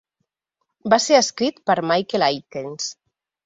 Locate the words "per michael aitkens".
1.69-2.93